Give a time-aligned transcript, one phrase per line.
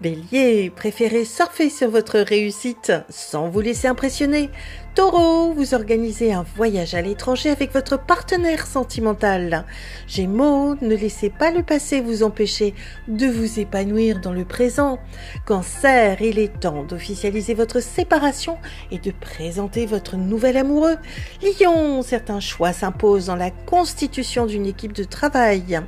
[0.00, 4.48] Bélier, préférez surfer sur votre réussite sans vous laisser impressionner.
[4.94, 9.66] Taureau, vous organisez un voyage à l'étranger avec votre partenaire sentimental.
[10.08, 12.74] Gémeaux, ne laissez pas le passé vous empêcher
[13.08, 14.98] de vous épanouir dans le présent.
[15.44, 18.56] Cancer, il est temps d'officialiser votre séparation
[18.90, 20.96] et de présenter votre nouvel amoureux.
[21.42, 25.80] Lion, certains choix s'imposent dans la constitution d'une équipe de travail.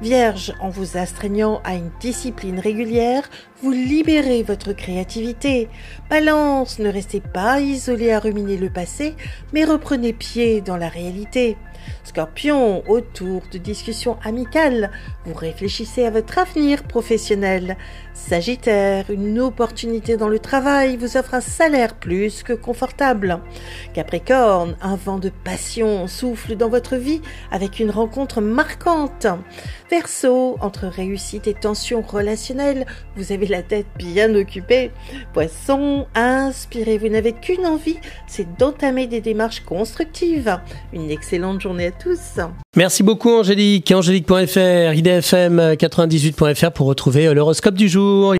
[0.00, 3.28] Vierge, en vous astreignant à une discipline régulière,
[3.62, 5.68] vous libérez votre créativité.
[6.10, 9.14] Balance, ne restez pas isolé à ruminer le passé,
[9.52, 11.56] mais reprenez pied dans la réalité.
[12.04, 14.90] Scorpion, autour de discussions amicales,
[15.24, 17.76] vous réfléchissez à votre avenir professionnel.
[18.14, 23.40] Sagittaire, une opportunité dans le travail vous offre un salaire plus que confortable.
[23.94, 29.26] Capricorne, un vent de passion souffle dans votre vie avec une rencontre marquante.
[29.90, 32.84] Verseau, entre réussite et tension relationnelle,
[33.16, 34.90] vous avez la tête bien occupée.
[35.32, 40.58] Poisson, inspirez, vous n'avez qu'une envie, c'est d'entamer des démarches constructives.
[40.92, 42.38] Une excellente journée à tous.
[42.76, 43.90] Merci beaucoup Angélique.
[43.90, 48.34] Angélique.fr, idfm98.fr pour retrouver l'horoscope du jour.